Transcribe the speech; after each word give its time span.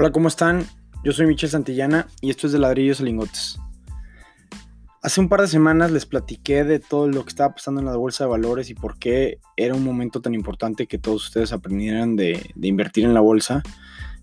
Hola, 0.00 0.12
¿cómo 0.12 0.28
están? 0.28 0.64
Yo 1.02 1.10
soy 1.10 1.26
Michel 1.26 1.50
Santillana 1.50 2.06
y 2.20 2.30
esto 2.30 2.46
es 2.46 2.52
de 2.52 2.60
Ladrillos 2.60 3.00
a 3.00 3.02
Lingotes. 3.02 3.58
Hace 5.02 5.20
un 5.20 5.28
par 5.28 5.40
de 5.40 5.48
semanas 5.48 5.90
les 5.90 6.06
platiqué 6.06 6.62
de 6.62 6.78
todo 6.78 7.08
lo 7.08 7.24
que 7.24 7.30
estaba 7.30 7.52
pasando 7.52 7.80
en 7.80 7.86
la 7.86 7.96
bolsa 7.96 8.22
de 8.22 8.30
valores 8.30 8.70
y 8.70 8.74
por 8.74 8.96
qué 9.00 9.40
era 9.56 9.74
un 9.74 9.82
momento 9.82 10.20
tan 10.20 10.34
importante 10.34 10.86
que 10.86 10.98
todos 10.98 11.26
ustedes 11.26 11.52
aprendieran 11.52 12.14
de, 12.14 12.48
invertir 12.62 13.06
en 13.06 13.12
la 13.12 13.18
bolsa, 13.18 13.64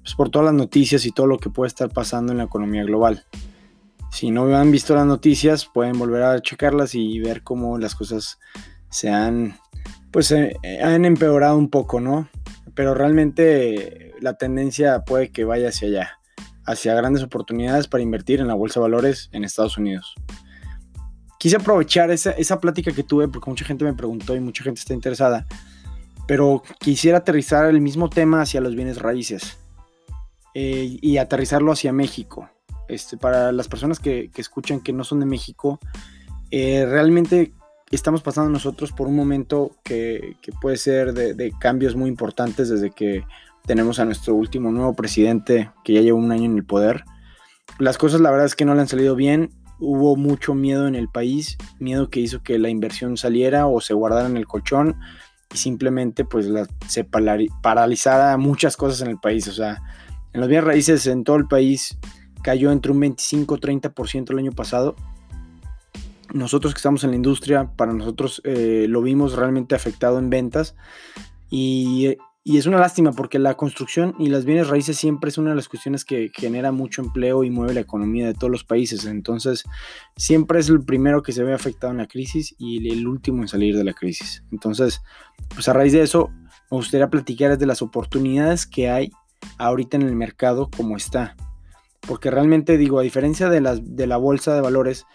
pues 0.01 0.15
por 0.15 0.29
todas 0.29 0.45
las 0.45 0.53
noticias 0.53 1.05
y 1.05 1.11
todo 1.11 1.27
lo 1.27 1.39
que 1.39 1.49
puede 1.49 1.67
estar 1.67 1.89
pasando 1.89 2.31
en 2.31 2.37
la 2.37 2.45
economía 2.45 2.85
global. 2.85 3.25
Si 4.11 4.31
no 4.31 4.55
han 4.55 4.71
visto 4.71 4.95
las 4.95 5.05
noticias, 5.05 5.65
pueden 5.65 5.99
volver 5.99 6.23
a 6.23 6.41
checarlas 6.41 6.95
y 6.95 7.19
ver 7.19 7.43
cómo 7.43 7.77
las 7.77 7.95
cosas 7.95 8.39
se 8.89 9.09
han, 9.09 9.57
pues, 10.11 10.31
eh, 10.31 10.55
han 10.81 11.03
empeorado 11.03 11.57
un 11.57 11.69
poco, 11.69 11.99
¿no? 11.99 12.29
Pero 12.75 12.93
realmente 12.93 14.13
la 14.19 14.37
tendencia 14.37 15.03
puede 15.03 15.31
que 15.31 15.45
vaya 15.45 15.69
hacia 15.69 15.87
allá, 15.87 16.19
hacia 16.65 16.93
grandes 16.93 17.23
oportunidades 17.23 17.87
para 17.87 18.03
invertir 18.03 18.39
en 18.39 18.47
la 18.47 18.53
bolsa 18.53 18.79
de 18.79 18.83
valores 18.83 19.29
en 19.31 19.43
Estados 19.43 19.77
Unidos. 19.77 20.13
Quise 21.39 21.55
aprovechar 21.57 22.11
esa, 22.11 22.31
esa 22.31 22.59
plática 22.59 22.91
que 22.91 23.03
tuve 23.03 23.27
porque 23.27 23.49
mucha 23.49 23.65
gente 23.65 23.85
me 23.85 23.93
preguntó 23.93 24.35
y 24.35 24.39
mucha 24.39 24.63
gente 24.63 24.79
está 24.79 24.93
interesada, 24.93 25.45
pero 26.27 26.63
quisiera 26.79 27.19
aterrizar 27.19 27.65
el 27.69 27.81
mismo 27.81 28.09
tema 28.09 28.41
hacia 28.41 28.61
los 28.61 28.75
bienes 28.75 28.99
raíces 28.99 29.57
eh, 30.57 30.97
y 31.01 31.17
aterrizarlo 31.17 31.73
hacia 31.73 31.91
México. 31.91 32.49
Este, 32.87 33.17
para 33.17 33.51
las 33.51 33.67
personas 33.67 33.99
que, 33.99 34.31
escuchan 34.37 34.79
que 34.79 34.93
no 34.93 35.03
son 35.03 35.19
de 35.19 35.25
México, 35.25 35.79
eh, 36.49 36.85
realmente 36.87 37.51
estamos 37.91 38.21
pasando 38.21 38.49
nosotros 38.49 38.91
por 38.91 39.07
un 39.07 39.15
momento 39.15 39.71
que, 39.83 40.37
puede 40.61 40.77
ser 40.77 41.13
de, 41.13 41.53
cambios 41.59 41.95
muy 41.95 42.09
importantes 42.09 42.69
desde 42.69 42.91
que 42.91 43.23
tenemos 43.65 43.99
a 43.99 44.05
nuestro 44.05 44.35
último 44.35 44.71
nuevo 44.71 44.95
presidente 44.95 45.71
que 45.83 45.93
ya 45.93 46.01
lleva 46.01 46.17
un 46.17 46.31
año 46.31 46.45
en 46.45 46.57
el 46.57 46.65
poder. 46.65 47.03
Las 47.79 47.97
cosas 47.97 48.21
la 48.21 48.31
verdad 48.31 48.45
es 48.45 48.55
que 48.55 48.65
no 48.65 48.75
le 48.75 48.81
han 48.81 48.87
salido 48.87 49.15
bien. 49.15 49.51
Hubo 49.79 50.15
mucho 50.15 50.53
miedo 50.53 50.87
en 50.87 50.95
el 50.95 51.09
país, 51.09 51.57
miedo 51.79 52.09
que 52.09 52.21
hizo 52.21 52.41
que 52.41 52.57
la 52.59 52.69
inversión 52.69 53.17
saliera 53.17 53.67
o 53.67 53.81
se 53.81 53.93
guardara 53.93 54.27
en 54.27 54.37
el 54.37 54.47
colchón 54.47 54.97
y 55.53 55.57
simplemente 55.57 56.25
pues 56.25 56.47
se 56.87 57.03
paralizara 57.03 58.37
muchas 58.37 58.77
cosas 58.77 59.01
en 59.01 59.09
el 59.09 59.17
país. 59.17 59.47
O 59.47 59.53
sea, 59.53 59.81
en 60.33 60.39
los 60.39 60.49
bienes 60.49 60.65
raíces 60.65 61.07
en 61.07 61.23
todo 61.23 61.35
el 61.35 61.47
país 61.47 61.97
cayó 62.41 62.71
entre 62.71 62.91
un 62.91 63.01
25-30% 63.01 64.31
el 64.31 64.39
año 64.39 64.51
pasado. 64.51 64.95
Nosotros 66.35 66.73
que 66.73 66.77
estamos 66.77 67.03
en 67.03 67.11
la 67.11 67.15
industria, 67.15 67.71
para 67.75 67.93
nosotros 67.93 68.41
eh, 68.43 68.85
lo 68.87 69.01
vimos 69.01 69.35
realmente 69.35 69.73
afectado 69.73 70.19
en 70.19 70.29
ventas 70.29 70.75
y 71.49 72.17
y 72.47 72.59
es 72.59 72.67
una 72.67 72.77
lástima 72.77 73.11
porque 73.11 73.39
la 73.39 73.55
construcción 73.55 74.13
y 74.19 74.27
las 74.27 74.45
bienes 74.45 74.67
raíces 74.67 74.95
siempre 74.97 75.29
es 75.29 75.39
una 75.39 75.49
de 75.49 75.55
las 75.55 75.67
cuestiones 75.67 76.05
que 76.05 76.29
genera 76.31 76.71
mucho 76.71 77.01
empleo 77.01 77.43
y 77.43 77.49
mueve 77.49 77.73
la 77.73 77.79
economía 77.79 78.27
de 78.27 78.35
todos 78.35 78.51
los 78.51 78.63
países. 78.63 79.05
Entonces, 79.05 79.63
siempre 80.15 80.59
es 80.59 80.69
el 80.69 80.85
primero 80.85 81.23
que 81.23 81.31
se 81.31 81.43
ve 81.43 81.55
afectado 81.55 81.89
en 81.89 81.97
la 81.97 82.07
crisis 82.07 82.53
y 82.59 82.87
el 82.87 83.07
último 83.07 83.41
en 83.41 83.47
salir 83.47 83.75
de 83.75 83.83
la 83.83 83.93
crisis. 83.93 84.43
Entonces, 84.51 85.01
pues 85.55 85.67
a 85.67 85.73
raíz 85.73 85.93
de 85.93 86.03
eso, 86.03 86.29
me 86.69 86.77
gustaría 86.77 87.09
platicar 87.09 87.57
de 87.57 87.65
las 87.65 87.81
oportunidades 87.81 88.67
que 88.67 88.91
hay 88.91 89.09
ahorita 89.57 89.97
en 89.97 90.03
el 90.03 90.15
mercado 90.15 90.69
como 90.69 90.97
está. 90.97 91.35
Porque 92.01 92.29
realmente 92.29 92.77
digo, 92.77 92.99
a 92.99 93.03
diferencia 93.03 93.49
de, 93.49 93.59
las, 93.59 93.95
de 93.95 94.05
la 94.05 94.17
bolsa 94.17 94.53
de 94.53 94.61
valores, 94.61 95.07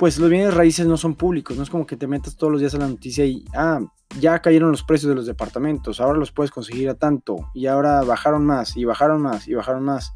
pues 0.00 0.18
los 0.18 0.30
bienes 0.30 0.54
raíces 0.54 0.86
no 0.86 0.96
son 0.96 1.14
públicos, 1.14 1.58
no 1.58 1.62
es 1.62 1.68
como 1.68 1.86
que 1.86 1.94
te 1.94 2.06
metas 2.06 2.34
todos 2.34 2.50
los 2.50 2.62
días 2.62 2.74
a 2.74 2.78
la 2.78 2.88
noticia 2.88 3.26
y, 3.26 3.44
ah, 3.52 3.80
ya 4.18 4.40
cayeron 4.40 4.70
los 4.70 4.82
precios 4.82 5.10
de 5.10 5.14
los 5.14 5.26
departamentos, 5.26 6.00
ahora 6.00 6.18
los 6.18 6.32
puedes 6.32 6.50
conseguir 6.50 6.88
a 6.88 6.94
tanto, 6.94 7.50
y 7.52 7.66
ahora 7.66 8.00
bajaron 8.00 8.46
más, 8.46 8.78
y 8.78 8.86
bajaron 8.86 9.20
más, 9.20 9.46
y 9.46 9.52
bajaron 9.52 9.84
más. 9.84 10.14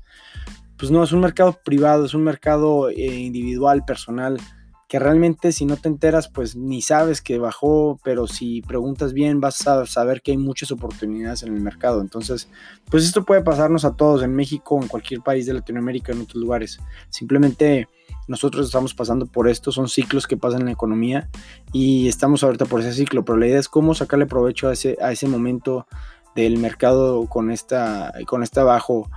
Pues 0.79 0.91
no, 0.91 1.05
es 1.05 1.13
un 1.13 1.21
mercado 1.21 1.59
privado, 1.63 2.07
es 2.07 2.15
un 2.15 2.25
mercado 2.25 2.89
eh, 2.89 2.95
individual, 2.97 3.85
personal, 3.85 4.39
que 4.89 4.99
realmente 4.99 5.53
si 5.53 5.67
no 5.67 5.77
te 5.77 5.89
enteras, 5.89 6.29
pues 6.29 6.57
ni 6.57 6.81
sabes 6.81 7.21
que 7.21 7.39
bajó, 7.39 8.01
pero 8.03 8.27
si 8.27 8.63
preguntas 8.63 9.13
bien 9.13 9.39
vas 9.43 9.67
a 9.67 9.85
saber 9.85 10.23
que 10.23 10.31
hay 10.31 10.39
muchas 10.39 10.71
oportunidades 10.71 11.43
en 11.43 11.55
el 11.55 11.61
mercado. 11.61 12.01
Entonces, 12.01 12.49
pues 12.91 13.05
esto 13.05 13.23
puede 13.23 13.43
pasarnos 13.43 13.85
a 13.85 13.97
todos 13.97 14.23
en 14.23 14.35
México, 14.35 14.81
en 14.81 14.89
cualquier 14.89 15.21
país 15.21 15.45
de 15.45 15.53
Latinoamérica, 15.53 16.13
en 16.13 16.23
otros 16.23 16.41
lugares. 16.41 16.79
Simplemente 17.11 17.87
nosotros 18.29 18.67
estamos 18.67 18.95
pasando 18.95 19.27
por 19.27 19.49
esto, 19.49 19.73
son 19.73 19.89
ciclos 19.89 20.27
que 20.27 20.37
pasan 20.37 20.61
en 20.61 20.67
la 20.67 20.73
economía 20.73 21.29
y 21.73 22.09
estamos 22.09 22.43
ahorita 22.43 22.65
por 22.67 22.81
ese 22.81 22.93
ciclo, 22.93 23.25
pero 23.25 23.39
la 23.39 23.47
idea 23.47 23.59
es 23.59 23.69
cómo 23.69 23.95
sacarle 23.95 24.27
provecho 24.27 24.69
a 24.69 24.73
ese, 24.73 24.97
a 25.01 25.13
ese 25.13 25.29
momento 25.29 25.87
del 26.35 26.59
mercado 26.59 27.27
con 27.27 27.51
esta, 27.51 28.13
con 28.27 28.43
este 28.43 28.63
bajo 28.63 29.11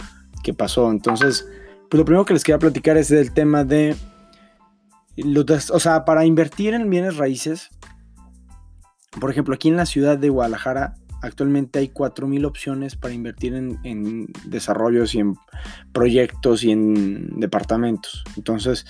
que 0.44 0.54
pasó. 0.54 0.92
Entonces, 0.92 1.48
pues 1.90 1.98
lo 2.00 2.06
primero 2.06 2.26
que 2.26 2.34
les 2.34 2.44
quería 2.44 2.60
platicar 2.60 2.98
es 2.98 3.10
del 3.10 3.34
tema 3.34 3.64
de, 3.64 3.96
o 5.72 5.80
sea, 5.80 6.06
para 6.06 6.26
invertir 6.26 6.74
en 6.74 6.90
bienes 6.90 7.18
raíces, 7.18 7.70
por 9.20 9.32
ejemplo, 9.32 9.56
aquí 9.56 9.70
en 9.70 9.78
la 9.78 9.86
ciudad 9.86 10.18
de 10.18 10.30
Guadalajara, 10.30 10.96
actualmente 11.22 11.80
hay 11.80 11.90
4.000 11.90 12.46
opciones 12.46 12.96
para 12.96 13.14
invertir 13.14 13.54
en, 13.54 14.28
desarrollos 14.46 15.16
y 15.16 15.20
en 15.20 15.36
proyectos 15.92 16.64
y 16.64 16.72
en 16.72 17.40
departamentos. 17.40 18.24
Entonces, 18.36 18.86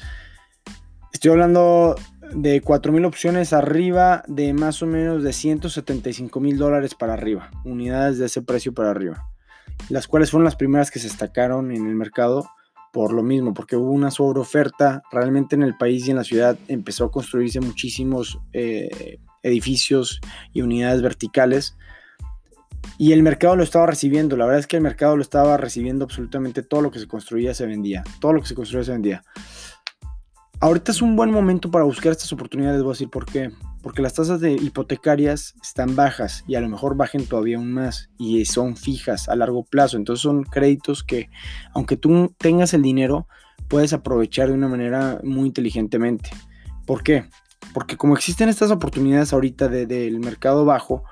estoy 1.13 1.31
hablando 1.31 1.95
de 2.33 2.61
4.000 2.61 3.05
opciones 3.05 3.53
arriba 3.53 4.23
de 4.27 4.53
más 4.53 4.81
o 4.81 4.87
menos 4.87 5.23
de 5.23 5.33
175 5.33 6.39
mil 6.39 6.57
dólares 6.57 6.95
para 6.95 7.13
arriba, 7.13 7.49
unidades 7.63 8.17
de 8.17 8.25
ese 8.25 8.41
precio 8.41 8.73
para 8.73 8.91
arriba, 8.91 9.29
las 9.89 10.07
cuales 10.07 10.31
fueron 10.31 10.45
las 10.45 10.55
primeras 10.55 10.91
que 10.91 10.99
se 10.99 11.07
destacaron 11.07 11.71
en 11.71 11.87
el 11.87 11.95
mercado 11.95 12.49
por 12.91 13.13
lo 13.13 13.23
mismo, 13.23 13.53
porque 13.53 13.75
hubo 13.75 13.91
una 13.91 14.11
sobreoferta 14.11 15.03
realmente 15.11 15.55
en 15.55 15.63
el 15.63 15.77
país 15.77 16.07
y 16.07 16.11
en 16.11 16.17
la 16.17 16.23
ciudad 16.23 16.57
empezó 16.67 17.05
a 17.05 17.11
construirse 17.11 17.59
muchísimos 17.59 18.39
eh, 18.53 19.19
edificios 19.43 20.19
y 20.53 20.61
unidades 20.61 21.01
verticales 21.01 21.77
y 22.97 23.11
el 23.11 23.23
mercado 23.23 23.55
lo 23.55 23.63
estaba 23.63 23.85
recibiendo. 23.85 24.37
La 24.37 24.45
verdad 24.45 24.59
es 24.59 24.67
que 24.67 24.77
el 24.77 24.83
mercado 24.83 25.15
lo 25.15 25.21
estaba 25.21 25.57
recibiendo 25.57 26.05
absolutamente 26.05 26.63
todo 26.63 26.81
lo 26.81 26.91
que 26.91 26.99
se 26.99 27.07
construía 27.07 27.53
se 27.53 27.65
vendía. 27.65 28.03
Todo 28.19 28.33
lo 28.33 28.41
que 28.41 28.47
se 28.47 28.55
construía 28.55 28.83
se 28.83 28.91
vendía. 28.91 29.23
Ahorita 30.59 30.91
es 30.91 31.03
un 31.03 31.15
buen 31.15 31.31
momento 31.31 31.69
para 31.69 31.85
buscar 31.85 32.11
estas 32.11 32.33
oportunidades. 32.33 32.81
Voy 32.81 32.91
a 32.91 32.93
decir 32.93 33.09
por 33.09 33.25
qué. 33.25 33.51
Porque 33.83 34.01
las 34.01 34.15
tasas 34.15 34.41
de 34.41 34.53
hipotecarias 34.53 35.53
están 35.61 35.95
bajas 35.95 36.43
y 36.47 36.55
a 36.55 36.61
lo 36.61 36.67
mejor 36.67 36.97
bajen 36.97 37.25
todavía 37.25 37.57
aún 37.57 37.71
más 37.71 38.09
y 38.17 38.43
son 38.45 38.75
fijas 38.75 39.29
a 39.29 39.35
largo 39.35 39.63
plazo. 39.63 39.97
Entonces 39.97 40.23
son 40.23 40.43
créditos 40.43 41.03
que, 41.03 41.29
aunque 41.73 41.95
tú 41.95 42.33
tengas 42.39 42.73
el 42.73 42.81
dinero, 42.81 43.27
puedes 43.67 43.93
aprovechar 43.93 44.47
de 44.47 44.55
una 44.55 44.67
manera 44.67 45.19
muy 45.23 45.47
inteligentemente. 45.47 46.31
¿Por 46.85 47.03
qué? 47.03 47.25
Porque 47.73 47.95
como 47.95 48.15
existen 48.15 48.49
estas 48.49 48.71
oportunidades 48.71 49.33
ahorita 49.33 49.67
del 49.67 50.19
mercado 50.19 50.65
bajo, 50.65 51.03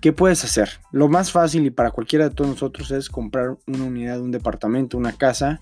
¿Qué 0.00 0.12
puedes 0.12 0.44
hacer? 0.44 0.70
Lo 0.92 1.08
más 1.08 1.32
fácil 1.32 1.66
y 1.66 1.70
para 1.70 1.90
cualquiera 1.90 2.28
de 2.28 2.34
todos 2.34 2.50
nosotros 2.50 2.90
es 2.90 3.08
comprar 3.08 3.56
una 3.66 3.84
unidad, 3.84 4.20
un 4.20 4.30
departamento, 4.30 4.96
una 4.96 5.12
casa, 5.12 5.60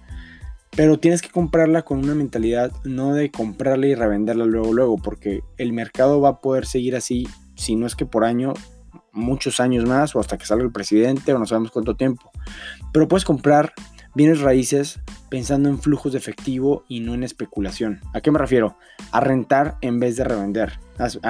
pero 0.77 0.99
tienes 0.99 1.23
que 1.23 1.31
comprarla 1.31 1.83
con 1.83 1.99
una 1.99 2.15
mentalidad 2.15 2.73
no 2.85 3.15
de 3.15 3.31
comprarla 3.31 3.87
y 3.87 3.95
revenderla 3.95 4.45
luego, 4.45 4.73
luego, 4.73 4.99
porque 4.99 5.41
el 5.57 5.73
mercado 5.73 6.21
va 6.21 6.31
a 6.31 6.41
poder 6.41 6.67
seguir 6.67 6.97
así, 6.97 7.29
si 7.55 7.77
no 7.77 7.87
es 7.87 7.95
que 7.95 8.07
por 8.07 8.25
año, 8.25 8.55
muchos 9.13 9.61
años 9.61 9.87
más 9.87 10.17
o 10.17 10.21
hasta 10.21 10.37
que 10.37 10.47
salga 10.47 10.65
el 10.65 10.73
presidente 10.73 11.33
o 11.33 11.39
no 11.39 11.47
sabemos 11.47 11.71
cuánto 11.71 11.95
tiempo. 11.95 12.31
Pero 12.93 13.07
puedes 13.07 13.25
comprar 13.25 13.73
bienes 14.15 14.41
raíces 14.41 15.01
pensando 15.35 15.69
en 15.69 15.81
flujos 15.81 16.13
de 16.13 16.19
efectivo 16.19 16.85
y 16.87 17.01
no 17.01 17.13
en 17.13 17.25
especulación. 17.25 18.01
¿A 18.13 18.21
qué 18.21 18.31
me 18.31 18.39
refiero? 18.39 18.79
A 19.11 19.19
rentar 19.19 19.79
en 19.81 19.99
vez 19.99 20.17
de 20.17 20.23
revender. 20.23 20.79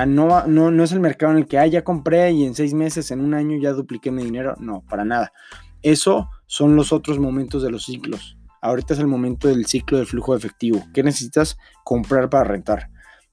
no, 0.07 0.47
no, 0.47 0.71
no 0.71 0.85
es 0.85 0.93
el 0.93 1.01
mercado 1.01 1.33
en 1.33 1.39
el 1.39 1.47
que 1.47 1.59
ah, 1.59 1.67
ya 1.67 1.85
compré 1.85 2.31
y 2.33 2.45
en 2.45 2.55
seis 2.55 2.75
meses, 2.75 3.11
en 3.13 3.21
un 3.21 3.33
año 3.33 3.57
ya 3.57 3.73
dupliqué 3.73 4.11
mi 4.11 4.23
dinero. 4.23 4.57
No, 4.59 4.83
para 4.91 5.07
nada. 5.07 5.33
Eso 5.81 6.29
son 6.47 6.77
los 6.77 6.93
otros 6.93 7.19
momentos 7.19 7.63
de 7.63 7.71
los 7.71 7.87
ciclos. 7.87 8.37
Ahorita 8.61 8.93
es 8.93 9.01
el 9.01 9.07
momento 9.07 9.49
del 9.49 9.65
ciclo 9.65 9.97
del 9.97 10.07
flujo 10.07 10.33
de 10.33 10.39
efectivo. 10.39 10.85
¿Qué 10.93 11.03
necesitas 11.03 11.57
comprar 11.83 12.29
para 12.29 12.45
rentar? 12.45 12.91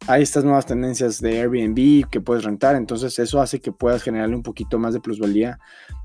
Hay 0.08 0.24
estas 0.24 0.46
nuevas 0.46 0.68
tendencias 0.68 1.20
de 1.20 1.42
Airbnb 1.42 2.10
que 2.10 2.22
puedes 2.22 2.46
rentar, 2.46 2.78
entonces 2.78 3.20
eso 3.20 3.42
hace 3.42 3.60
que 3.60 3.74
puedas 3.74 4.04
generarle 4.04 4.38
un 4.38 4.44
poquito 4.44 4.80
más 4.80 4.94
de 4.94 5.02
plusvalía 5.02 5.60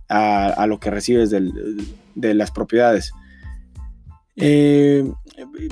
a, 0.08 0.66
lo 0.66 0.80
que 0.80 0.90
recibes 0.90 1.30
de 1.30 2.34
las 2.34 2.50
propiedades. 2.50 3.12
Eh, 4.38 5.10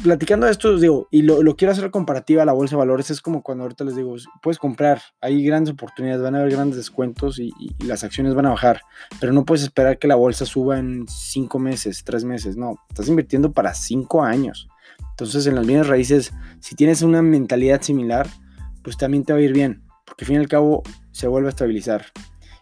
platicando 0.02 0.46
de 0.46 0.52
esto, 0.52 0.78
digo, 0.78 1.06
y 1.10 1.22
lo, 1.22 1.56
quiero 1.56 1.72
hacer 1.72 1.90
comparativa 1.90 2.42
a 2.42 2.46
la 2.46 2.52
bolsa 2.52 2.76
de 2.76 2.78
valores, 2.78 3.10
es 3.10 3.20
como 3.20 3.42
cuando 3.42 3.64
ahorita 3.64 3.84
les 3.84 3.96
digo, 3.96 4.16
puedes 4.42 4.58
comprar, 4.58 5.02
hay 5.20 5.44
grandes 5.44 5.74
oportunidades, 5.74 6.22
van 6.22 6.34
a 6.34 6.38
haber 6.38 6.52
grandes 6.52 6.76
descuentos 6.76 7.38
y, 7.38 7.52
las 7.84 8.04
acciones 8.04 8.34
van 8.34 8.46
a 8.46 8.50
bajar, 8.50 8.80
pero 9.20 9.32
no 9.32 9.44
puedes 9.44 9.62
esperar 9.62 9.98
que 9.98 10.08
la 10.08 10.14
bolsa 10.14 10.46
suba 10.46 10.78
en 10.78 11.06
cinco 11.08 11.58
meses, 11.58 12.04
tres 12.04 12.24
meses, 12.24 12.56
no, 12.56 12.76
estás 12.88 13.08
invirtiendo 13.08 13.52
para 13.52 13.74
cinco 13.74 14.22
años. 14.22 14.68
Entonces, 15.10 15.46
en 15.46 15.54
las 15.54 15.66
bienes 15.66 15.86
raíces, 15.86 16.32
si 16.60 16.74
tienes 16.74 17.02
una 17.02 17.22
mentalidad 17.22 17.82
similar, 17.82 18.26
pues 18.82 18.96
también 18.96 19.24
te 19.24 19.32
va 19.32 19.38
a 19.38 19.42
ir 19.42 19.52
bien, 19.52 19.82
porque 20.06 20.24
al 20.24 20.26
fin 20.26 20.36
y 20.36 20.40
al 20.40 20.48
cabo 20.48 20.82
se 21.12 21.28
vuelve 21.28 21.48
a 21.48 21.50
estabilizar 21.50 22.06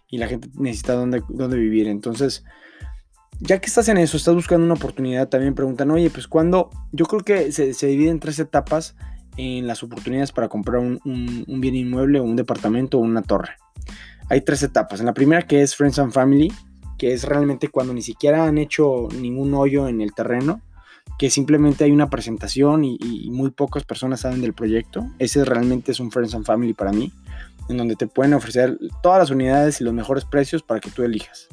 y 0.09 0.19
la 0.19 0.27
gente 0.27 0.49
necesita 0.55 0.95
dónde, 0.95 1.23
dónde 1.29 1.57
vivir. 1.57 1.89
Entonces, 1.89 2.45
ya 3.43 3.61
que 3.61 3.67
estás 3.67 3.89
en 3.89 3.99
eso, 3.99 4.17
estás 4.17 4.35
buscando 4.35 4.65
una 4.65 4.75
oportunidad, 4.75 5.29
también 5.29 5.55
preguntan, 5.55 5.91
oye, 5.91 6.11
pues 6.11 6.29
cuando, 6.29 6.71
yo 6.93 7.07
creo 7.07 7.23
que 7.23 7.51
se, 7.51 7.75
se 7.75 7.89
divide 7.89 8.11
en 8.11 8.21
tres 8.21 8.39
etapas 8.39 8.95
en 9.37 9.67
las 9.67 9.83
oportunidades 9.83 10.31
para 10.31 10.49
comprar 10.49 10.81
un, 10.81 11.01
bien 11.47 11.75
inmueble 11.75 12.21
un 12.21 12.37
departamento 12.37 12.99
o 12.99 13.01
una 13.01 13.23
torre. 13.23 13.57
Hay 14.29 14.43
tres 14.43 14.63
etapas. 14.63 15.01
En 15.01 15.07
la 15.07 15.15
primera 15.15 15.43
que 15.43 15.63
es 15.63 15.75
Friends 15.75 15.99
and 15.99 16.13
Family, 16.13 16.53
que 16.99 17.13
es 17.13 17.25
realmente 17.25 17.69
cuando 17.69 17.93
ni 17.93 18.03
siquiera 18.03 18.47
han 18.47 18.59
hecho 18.59 19.09
ningún 19.19 19.53
hoyo 19.55 19.89
en 19.89 20.01
el 20.01 20.15
terreno, 20.15 20.61
que 21.19 21.29
simplemente 21.29 21.83
hay 21.83 21.91
una 21.91 22.11
presentación 22.11 22.85
y 22.85 23.29
muy 23.31 23.51
pocas 23.51 23.83
personas 23.85 24.21
saben 24.21 24.41
del 24.41 24.53
proyecto. 24.53 25.05
Ese 25.19 25.45
realmente 25.45 25.91
es 25.91 25.99
un 25.99 26.13
Friends 26.13 26.35
and 26.35 26.45
Family 26.45 26.75
para 26.75 26.93
mí, 26.93 27.13
en 27.69 27.77
donde 27.77 27.97
te 27.97 28.07
pueden 28.07 28.35
ofrecer 28.35 28.79
todas 29.03 29.19
las 29.19 29.31
unidades 29.31 29.81
y 29.81 29.85
los 29.85 29.93
mejores 29.93 30.25
precios 30.25 30.63
para 30.63 30.79
que 30.79 30.91
tú 30.91 31.03
elijas. 31.03 31.49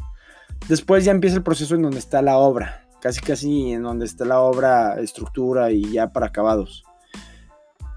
Después 0.68 1.06
ya 1.06 1.12
empieza 1.12 1.38
el 1.38 1.44
proceso 1.44 1.76
en 1.76 1.82
donde 1.82 2.00
está 2.00 2.22
la 2.22 2.38
obra, 2.38 2.86
casi 3.02 3.22
casi 3.22 3.72
en 3.72 3.84
donde 3.84 4.06
está 4.06 4.26
la 4.26 4.40
obra, 4.40 5.00
estructura 5.00 5.72
y 5.72 5.92
ya 5.92 6.12
para 6.12 6.28
acabados. 6.28 6.84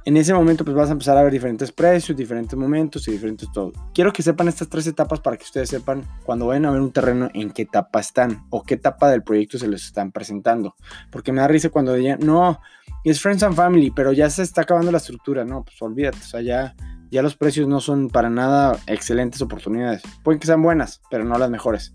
En 0.04 0.16
ese 0.16 0.34
momento 0.34 0.64
pues 0.64 0.76
vas 0.76 0.88
a 0.88 0.92
empezar 0.92 1.16
a 1.16 1.22
ver 1.22 1.32
diferentes 1.32 1.70
precios, 1.70 2.16
diferentes 2.16 2.58
momentos 2.58 3.06
y 3.06 3.12
diferentes 3.12 3.52
todo. 3.52 3.72
Quiero 3.94 4.12
que 4.12 4.24
sepan 4.24 4.48
estas 4.48 4.68
tres 4.68 4.84
etapas 4.88 5.20
para 5.20 5.36
que 5.36 5.44
ustedes 5.44 5.68
sepan 5.68 6.04
cuando 6.24 6.46
vayan 6.46 6.66
a 6.66 6.72
ver 6.72 6.80
un 6.80 6.90
terreno 6.90 7.28
en 7.34 7.52
qué 7.52 7.62
etapa 7.62 8.00
están 8.00 8.44
o 8.50 8.64
qué 8.64 8.74
etapa 8.74 9.08
del 9.10 9.22
proyecto 9.22 9.58
se 9.58 9.68
les 9.68 9.84
están 9.84 10.10
presentando. 10.10 10.74
Porque 11.12 11.30
me 11.30 11.40
da 11.40 11.46
risa 11.46 11.68
cuando 11.68 11.94
digan, 11.94 12.18
no, 12.20 12.58
es 13.04 13.20
Friends 13.20 13.44
and 13.44 13.54
Family, 13.54 13.92
pero 13.92 14.12
ya 14.12 14.28
se 14.28 14.42
está 14.42 14.62
acabando 14.62 14.90
la 14.90 14.98
estructura. 14.98 15.44
No, 15.44 15.62
pues 15.62 15.80
olvídate, 15.80 16.18
o 16.18 16.24
sea, 16.24 16.40
ya, 16.40 16.74
ya 17.12 17.22
los 17.22 17.36
precios 17.36 17.68
no 17.68 17.80
son 17.80 18.08
para 18.08 18.28
nada 18.28 18.76
excelentes 18.88 19.40
oportunidades. 19.40 20.02
Pueden 20.24 20.40
que 20.40 20.48
sean 20.48 20.62
buenas, 20.62 21.00
pero 21.10 21.22
no 21.22 21.38
las 21.38 21.50
mejores. 21.50 21.94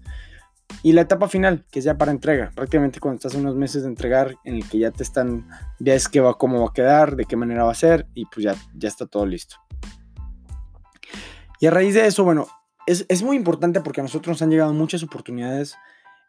Y 0.84 0.94
la 0.94 1.02
etapa 1.02 1.28
final, 1.28 1.66
que 1.72 1.80
es 1.80 1.86
ya 1.86 1.98
para 1.98 2.12
entrega, 2.12 2.52
prácticamente 2.56 3.00
cuando 3.00 3.16
estás 3.18 3.36
unos 3.36 3.56
meses 3.56 3.84
de 3.84 3.90
entregar, 3.90 4.36
en 4.44 4.56
el 4.56 4.70
que 4.70 4.80
ya 4.80 4.92
te 4.92 5.04
están, 5.04 5.48
ves 5.80 6.08
que 6.08 6.20
va, 6.20 6.38
cómo 6.38 6.62
va 6.62 6.70
a 6.70 6.74
quedar, 6.74 7.16
de 7.16 7.26
qué 7.26 7.36
manera 7.36 7.64
va 7.64 7.72
a 7.72 7.76
ser, 7.76 8.08
y 8.14 8.26
pues 8.26 8.44
ya, 8.44 8.56
ya 8.76 8.88
está 8.88 9.06
todo 9.06 9.26
listo. 9.26 9.56
Y 11.60 11.66
a 11.66 11.72
raíz 11.72 11.96
de 11.96 12.06
eso, 12.06 12.24
bueno, 12.24 12.48
es, 12.86 13.06
es 13.10 13.24
muy 13.24 13.36
importante 13.36 13.82
porque 13.82 14.02
a 14.02 14.04
nosotros 14.04 14.36
nos 14.36 14.42
han 14.42 14.52
llegado 14.52 14.74
muchas 14.74 15.04
oportunidades 15.04 15.76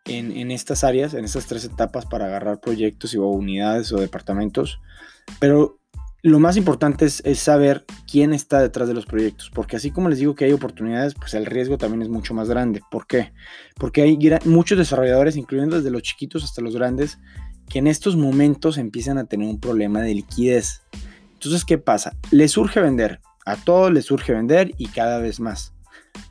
en, 0.06 0.32
en, 0.32 0.50
estas 0.50 0.84
áreas, 0.84 1.14
en 1.14 1.24
estas 1.24 1.46
tres 1.46 1.64
etapas 1.64 2.06
para 2.06 2.26
agarrar 2.26 2.60
proyectos 2.60 3.12
y, 3.14 3.18
o 3.18 3.26
unidades 3.26 3.92
o 3.92 4.00
departamentos, 4.00 4.80
pero 5.38 5.77
lo 6.22 6.40
más 6.40 6.56
importante 6.56 7.04
es, 7.04 7.22
saber 7.38 7.84
quién 8.10 8.32
está 8.32 8.60
detrás 8.60 8.88
de 8.88 8.94
los 8.94 9.06
proyectos, 9.06 9.50
porque 9.54 9.76
así 9.76 9.90
como 9.90 10.08
les 10.08 10.18
digo 10.18 10.34
que 10.34 10.44
hay 10.44 10.52
oportunidades, 10.52 11.14
pues 11.14 11.34
el 11.34 11.46
riesgo 11.46 11.78
también 11.78 12.02
es 12.02 12.08
mucho 12.08 12.34
más 12.34 12.48
grande. 12.48 12.80
¿Por 12.90 13.06
qué? 13.06 13.32
Porque 13.76 14.02
hay 14.02 14.18
muchos 14.44 14.78
desarrolladores, 14.78 15.36
incluyendo 15.36 15.76
desde 15.76 15.90
los 15.90 16.02
chiquitos 16.02 16.42
hasta 16.42 16.62
los 16.62 16.74
grandes, 16.74 17.18
que 17.68 17.78
en 17.78 17.86
estos 17.86 18.16
momentos 18.16 18.78
empiezan 18.78 19.18
a 19.18 19.24
tener 19.24 19.48
un 19.48 19.60
problema 19.60 20.00
de 20.00 20.14
liquidez. 20.14 20.82
Entonces, 21.34 21.64
¿qué 21.64 21.78
pasa? 21.78 22.16
Les 22.30 22.50
surge 22.50 22.80
vender, 22.80 23.20
a 23.46 23.56
todos 23.56 23.92
les 23.92 24.06
surge 24.06 24.32
vender 24.32 24.72
y 24.76 24.88
cada 24.88 25.18
vez 25.20 25.38
más. 25.38 25.72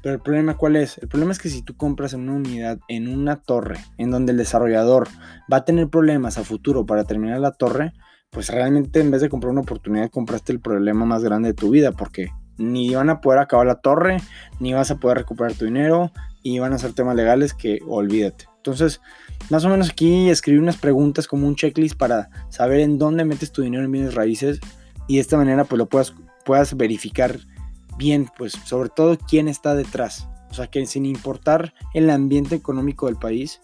Pero 0.02 0.16
el 0.16 0.22
problema 0.22 0.58
cuál 0.58 0.76
es? 0.76 0.98
El 0.98 1.08
problema 1.08 1.32
es 1.32 1.40
que 1.40 1.50
si 1.50 1.62
tú 1.62 1.78
compras 1.78 2.12
en 2.14 2.22
una 2.22 2.34
unidad, 2.34 2.80
en 2.90 3.08
una 3.08 3.38
torre, 3.38 3.78
en 3.98 4.12
donde 4.12 4.34
el 4.34 4.38
desarrollador 4.38 5.08
va 5.52 5.58
a 5.58 5.66
tener 5.66 5.88
problemas 5.88 6.38
a 6.38 6.44
futuro 6.44 6.86
para 6.86 7.06
terminar 7.06 7.40
la 7.40 7.52
torre, 7.52 7.94
pues 8.38 8.50
realmente 8.50 9.00
en 9.00 9.10
vez 9.10 9.24
de 9.24 9.30
comprar 9.30 9.52
una 9.52 9.62
oportunidad 9.62 10.12
compraste 10.12 10.52
el 10.52 10.60
problema 10.60 11.08
más 11.08 11.24
grande 11.24 11.48
de 11.48 11.54
tu 11.56 11.72
vida 11.72 11.92
porque 11.92 12.28
ni 12.58 12.94
van 12.94 13.10
a 13.10 13.20
poder 13.20 13.40
acabar 13.40 13.66
la 13.66 13.82
torre, 13.82 14.18
ni 14.60 14.74
vas 14.74 14.92
a 14.92 14.98
poder 14.98 15.18
recuperar 15.18 15.56
tu 15.56 15.66
dinero 15.66 16.12
y 16.44 16.60
van 16.60 16.72
a 16.72 16.78
ser 16.78 16.94
temas 16.94 17.16
legales 17.16 17.56
que 17.56 17.80
olvídate. 17.88 18.46
Entonces, 18.58 19.02
más 19.50 19.66
o 19.66 19.70
menos 19.70 19.90
aquí 19.90 20.30
escribí 20.30 20.60
unas 20.60 20.78
preguntas 20.78 21.28
como 21.28 21.48
un 21.48 21.56
checklist 21.56 21.98
para 21.98 22.30
saber 22.50 22.82
en 22.82 23.00
dónde 23.00 23.26
metes 23.26 23.52
tu 23.52 23.64
dinero 23.64 23.84
en 23.84 23.92
bienes 23.92 24.14
raíces 24.14 24.60
y 25.08 25.16
de 25.16 25.22
esta 25.22 25.36
manera 25.36 25.64
pues 25.64 25.80
lo 25.80 25.90
puedas, 25.90 26.14
puedas 26.46 26.78
verificar 26.78 27.40
bien, 27.98 28.30
pues 28.38 28.52
sobre 28.52 28.90
todo 28.90 29.18
quién 29.18 29.48
está 29.48 29.74
detrás. 29.74 30.30
O 30.52 30.54
sea, 30.54 30.68
que 30.68 30.86
sin 30.86 31.08
importar 31.08 31.74
el 31.96 32.08
ambiente 32.12 32.54
económico 32.54 33.08
del 33.08 33.16
país, 33.16 33.62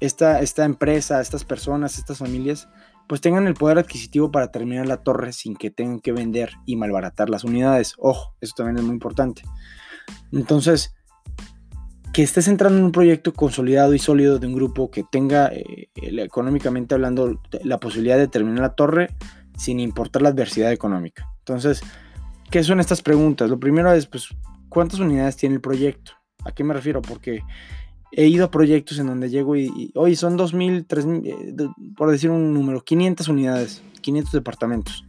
esta, 0.00 0.40
esta 0.40 0.64
empresa, 0.64 1.20
estas 1.20 1.44
personas, 1.44 1.96
estas 1.96 2.18
familias 2.18 2.68
pues 3.08 3.20
tengan 3.20 3.46
el 3.46 3.54
poder 3.54 3.78
adquisitivo 3.78 4.30
para 4.30 4.50
terminar 4.50 4.86
la 4.86 4.98
torre 4.98 5.32
sin 5.32 5.56
que 5.56 5.70
tengan 5.70 6.00
que 6.00 6.12
vender 6.12 6.50
y 6.64 6.76
malbaratar 6.76 7.30
las 7.30 7.44
unidades. 7.44 7.94
Ojo, 7.98 8.34
eso 8.40 8.54
también 8.56 8.78
es 8.78 8.84
muy 8.84 8.94
importante. 8.94 9.42
Entonces, 10.32 10.94
que 12.12 12.22
estés 12.22 12.48
entrando 12.48 12.78
en 12.78 12.84
un 12.84 12.92
proyecto 12.92 13.32
consolidado 13.34 13.94
y 13.94 13.98
sólido 13.98 14.38
de 14.38 14.46
un 14.46 14.54
grupo 14.54 14.90
que 14.90 15.04
tenga, 15.04 15.48
eh, 15.48 15.88
económicamente 15.94 16.94
hablando, 16.94 17.40
la 17.62 17.78
posibilidad 17.78 18.16
de 18.16 18.28
terminar 18.28 18.60
la 18.60 18.74
torre 18.74 19.10
sin 19.56 19.80
importar 19.80 20.22
la 20.22 20.30
adversidad 20.30 20.72
económica. 20.72 21.28
Entonces, 21.40 21.82
¿qué 22.50 22.64
son 22.64 22.80
estas 22.80 23.02
preguntas? 23.02 23.50
Lo 23.50 23.60
primero 23.60 23.92
es, 23.92 24.06
pues, 24.06 24.28
¿cuántas 24.68 24.98
unidades 25.00 25.36
tiene 25.36 25.56
el 25.56 25.60
proyecto? 25.60 26.12
¿A 26.44 26.52
qué 26.52 26.64
me 26.64 26.74
refiero? 26.74 27.02
Porque 27.02 27.42
he 28.12 28.26
ido 28.26 28.46
a 28.46 28.50
proyectos 28.50 28.98
en 28.98 29.06
donde 29.06 29.30
llego 29.30 29.56
y, 29.56 29.92
hoy 29.94 30.16
son 30.16 30.38
2.000, 30.38 30.86
3.000, 30.86 31.26
eh, 31.26 31.68
por 31.96 32.10
decir 32.10 32.30
un 32.30 32.54
número, 32.54 32.82
500 32.82 33.28
unidades, 33.28 33.82
500 34.00 34.32
departamentos. 34.32 35.04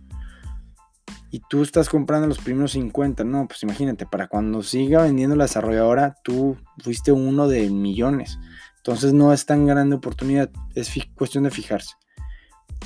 Y 1.30 1.42
tú 1.50 1.62
estás 1.62 1.90
comprando 1.90 2.28
los 2.28 2.40
primeros 2.40 2.72
50, 2.72 3.24
no, 3.24 3.48
pues 3.48 3.62
imagínate, 3.64 4.06
para 4.06 4.28
cuando 4.28 4.64
siga 4.64 5.04
vendiendo 5.04 5.36
la 5.36 5.44
desarrolladora, 5.44 6.16
tú 6.24 6.58
fuiste 6.80 7.12
uno 7.12 7.48
de 7.48 7.70
millones. 7.70 8.40
Entonces 8.78 9.14
no 9.14 9.34
es 9.34 9.46
tan 9.46 9.66
grande 9.66 9.98
oportunidad, 9.98 10.50
es 10.74 10.90
cuestión 11.16 11.44
de 11.44 11.52
fijarse. 11.52 11.96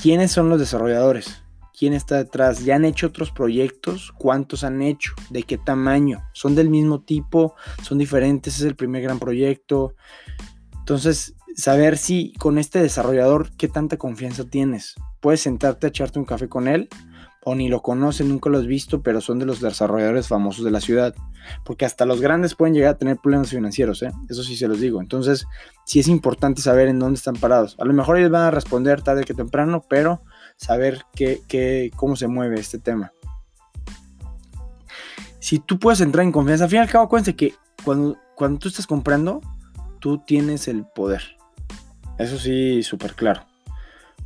¿Quiénes 0.01 0.31
son 0.31 0.49
los 0.49 0.59
desarrolladores? 0.59 1.40
Quién 1.77 1.93
está 1.93 2.17
detrás, 2.17 2.63
ya 2.63 2.75
han 2.75 2.85
hecho 2.85 3.07
otros 3.07 3.31
proyectos, 3.31 4.13
cuántos 4.17 4.63
han 4.63 4.81
hecho, 4.81 5.13
de 5.29 5.43
qué 5.43 5.57
tamaño, 5.57 6.23
son 6.33 6.55
del 6.55 6.69
mismo 6.69 7.01
tipo, 7.01 7.55
son 7.81 7.97
diferentes, 7.97 8.57
es 8.57 8.63
el 8.63 8.75
primer 8.75 9.01
gran 9.03 9.19
proyecto. 9.19 9.95
Entonces, 10.79 11.35
saber 11.55 11.97
si 11.97 12.33
con 12.33 12.57
este 12.57 12.79
desarrollador, 12.79 13.51
qué 13.57 13.67
tanta 13.67 13.97
confianza 13.97 14.45
tienes. 14.45 14.95
Puedes 15.19 15.41
sentarte 15.41 15.87
a 15.87 15.89
echarte 15.89 16.19
un 16.19 16.25
café 16.25 16.49
con 16.49 16.67
él 16.67 16.89
o 17.43 17.55
ni 17.55 17.69
lo 17.69 17.81
conoces, 17.81 18.27
nunca 18.27 18.49
lo 18.49 18.59
has 18.59 18.67
visto, 18.67 19.01
pero 19.01 19.19
son 19.19 19.39
de 19.39 19.45
los 19.45 19.61
desarrolladores 19.61 20.27
famosos 20.27 20.63
de 20.63 20.71
la 20.71 20.79
ciudad. 20.79 21.15
Porque 21.65 21.85
hasta 21.85 22.05
los 22.05 22.21
grandes 22.21 22.53
pueden 22.53 22.75
llegar 22.75 22.93
a 22.93 22.97
tener 22.97 23.17
problemas 23.17 23.49
financieros, 23.49 24.03
¿eh? 24.03 24.11
eso 24.29 24.43
sí 24.43 24.55
se 24.55 24.67
los 24.67 24.79
digo. 24.79 25.01
Entonces, 25.01 25.47
sí 25.85 25.99
es 25.99 26.07
importante 26.07 26.61
saber 26.61 26.87
en 26.87 26.99
dónde 26.99 27.17
están 27.17 27.35
parados. 27.35 27.75
A 27.79 27.85
lo 27.85 27.93
mejor 27.93 28.17
ellos 28.17 28.29
van 28.29 28.43
a 28.43 28.51
responder 28.51 29.01
tarde 29.01 29.23
que 29.23 29.33
temprano, 29.33 29.83
pero 29.89 30.21
saber 30.61 31.05
qué, 31.15 31.91
cómo 31.95 32.15
se 32.15 32.27
mueve 32.27 32.59
este 32.59 32.77
tema. 32.77 33.11
Si 35.39 35.57
tú 35.57 35.79
puedes 35.79 36.01
entrar 36.01 36.23
en 36.23 36.31
confianza, 36.31 36.65
al 36.65 36.69
fin 36.69 36.77
y 36.77 36.81
al 36.83 36.89
cabo, 36.89 37.05
acuérdense 37.05 37.35
que 37.35 37.55
cuando, 37.83 38.15
cuando 38.35 38.59
tú 38.59 38.67
estás 38.67 38.85
comprando, 38.85 39.41
tú 39.99 40.19
tienes 40.19 40.67
el 40.67 40.85
poder. 40.85 41.23
Eso 42.19 42.37
sí, 42.37 42.83
súper 42.83 43.15
claro. 43.15 43.47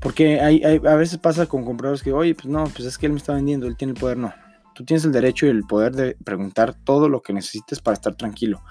Porque 0.01 0.41
hay, 0.41 0.61
a 0.61 0.95
veces 0.95 1.17
pasa 1.19 1.45
con 1.45 1.63
compradores 1.63 2.03
que, 2.03 2.11
oye, 2.11 2.35
pues 2.35 2.47
no, 2.47 2.65
pues 2.65 2.85
es 2.85 2.97
que 2.97 3.05
él 3.05 3.13
me 3.13 3.19
está 3.19 3.33
vendiendo, 3.33 3.65
él 3.65 3.77
tiene 3.77 3.93
el 3.93 3.99
poder. 3.99 4.17
No, 4.17 4.33
tú 4.73 4.83
tienes 4.83 5.05
el 5.05 5.13
derecho 5.13 5.45
y 5.45 5.49
el 5.49 5.63
poder 5.63 5.95
de 5.95 6.17
preguntar 6.25 6.73
todo 6.73 7.07
lo 7.07 7.21
que 7.21 7.31
necesites 7.31 7.79
para 7.79 7.95
estar 7.95 8.13
tranquilo. 8.15 8.61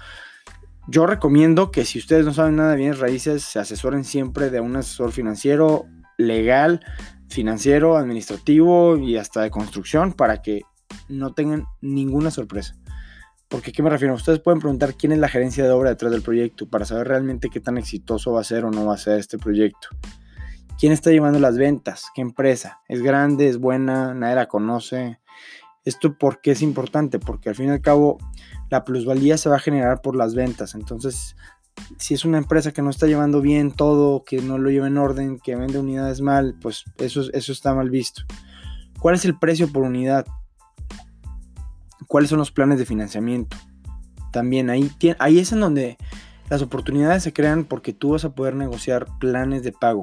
Yo 0.87 1.07
recomiendo 1.07 1.71
que 1.71 1.87
si 1.87 1.99
ustedes 1.99 2.27
no 2.27 2.35
saben 2.35 2.57
nada 2.57 2.73
de 2.73 2.77
bienes 2.77 2.99
raíces, 2.99 3.43
se 3.43 3.59
asesoren 3.59 4.05
siempre 4.05 4.51
de 4.51 4.61
un 4.61 4.77
asesor 4.77 5.13
financiero, 5.13 5.87
legal, 6.19 6.81
financiero, 7.29 7.97
administrativo 7.97 8.97
y 8.97 9.17
hasta 9.17 9.43
de 9.43 9.51
construcción 9.51 10.13
para 10.13 10.43
que 10.43 10.63
no 11.09 11.35
tengan 11.35 11.65
ninguna 11.81 12.31
sorpresa. 12.31 12.77
Porque, 13.49 13.73
¿qué 13.73 13.83
me 13.83 13.91
refiero? 13.91 14.15
Ustedes 14.15 14.41
pueden 14.41 14.61
preguntar 14.61 14.95
quién 14.95 15.13
es 15.13 15.19
la 15.19 15.29
gerencia 15.29 15.65
de 15.65 15.71
obra 15.71 15.91
detrás 15.91 16.11
del 16.11 16.23
proyecto 16.23 16.69
para 16.69 16.85
saber 16.85 17.09
realmente 17.09 17.51
qué 17.51 17.61
tan 17.61 17.79
exitoso 17.79 18.33
va 18.33 18.41
a 18.41 18.45
ser 18.45 18.65
o 18.65 18.71
no 18.71 18.87
va 18.87 18.95
a 18.95 18.99
ser 18.99 19.19
este 19.19 19.39
proyecto. 19.39 19.89
¿Quién 20.79 20.93
está 20.93 21.11
llevando 21.11 21.39
las 21.39 21.57
ventas? 21.57 22.07
¿Qué 22.15 22.21
empresa? 22.21 22.81
¿Es 22.89 23.01
grande? 23.01 23.49
¿Es 23.49 23.59
buena? 23.59 24.13
¿Nadie 24.13 24.35
la 24.35 24.49
conoce? 24.49 25.21
¿Esto 25.85 26.19
por 26.19 26.41
qué 26.41 26.53
es 26.53 26.63
importante? 26.63 27.19
Porque 27.19 27.49
al 27.49 27.55
fin 27.55 27.67
y 27.67 27.71
al 27.71 27.81
cabo 27.81 28.19
la 28.71 28.85
plusvalía 28.85 29.37
se 29.37 29.49
va 29.49 29.57
a 29.57 29.61
generar 29.61 30.01
por 30.01 30.17
las 30.17 30.35
ventas. 30.35 30.75
Entonces, 30.75 31.37
si 31.99 32.15
es 32.15 32.25
una 32.25 32.39
empresa 32.39 32.73
que 32.73 32.83
no 32.83 32.91
está 32.91 33.07
llevando 33.07 33.41
bien 33.41 33.73
todo, 33.73 34.25
que 34.25 34.41
no 34.41 34.59
lo 34.59 34.71
lleva 34.71 34.87
en 34.87 34.99
orden, 34.99 35.39
que 35.39 35.57
vende 35.57 35.79
unidades 35.79 36.21
mal, 36.21 36.57
pues 36.61 36.85
eso, 36.99 37.23
eso 37.33 37.53
está 37.53 37.75
mal 37.75 37.91
visto. 37.91 38.23
¿Cuál 38.99 39.17
es 39.17 39.25
el 39.25 39.39
precio 39.39 39.71
por 39.71 39.83
unidad? 39.83 40.27
¿Cuáles 42.09 42.31
son 42.31 42.39
los 42.39 42.51
planes 42.51 42.79
de 42.79 42.87
financiamiento? 42.87 43.57
También 44.33 44.71
ahí, 44.71 44.91
ahí 45.19 45.39
es 45.39 45.53
en 45.53 45.61
donde 45.61 45.99
las 46.49 46.63
oportunidades 46.63 47.23
se 47.23 47.33
crean 47.33 47.65
porque 47.65 47.93
tú 47.93 48.11
vas 48.11 48.25
a 48.25 48.35
poder 48.35 48.55
negociar 48.55 49.07
planes 49.19 49.63
de 49.63 49.73
pago. 49.73 50.03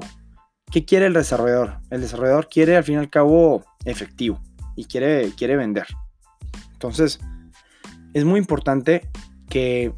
¿Qué 0.70 0.84
quiere 0.84 1.06
el 1.06 1.12
desarrollador? 1.12 1.78
El 1.90 2.00
desarrollador 2.00 2.48
quiere 2.48 2.76
al 2.76 2.84
fin 2.84 2.94
y 2.94 2.98
al 2.98 3.10
cabo 3.10 3.64
efectivo 3.84 4.40
y 4.74 4.86
quiere, 4.86 5.32
quiere 5.36 5.56
vender. 5.56 5.86
Entonces, 6.72 7.20
es 8.14 8.24
muy 8.24 8.40
importante 8.40 9.08
que 9.48 9.92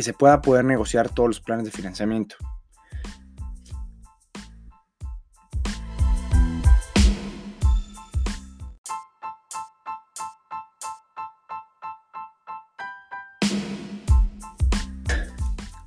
que 0.00 0.04
se 0.04 0.14
pueda 0.14 0.40
poder 0.40 0.64
negociar 0.64 1.10
todos 1.10 1.28
los 1.28 1.40
planes 1.40 1.66
de 1.66 1.70
financiamiento. 1.70 2.36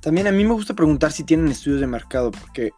También 0.00 0.28
a 0.28 0.30
mí 0.30 0.44
me 0.44 0.52
gusta 0.52 0.74
preguntar 0.74 1.10
si 1.10 1.24
tienen 1.24 1.48
estudios 1.48 1.80
de 1.80 1.88
mercado, 1.88 2.30
porque 2.30 2.70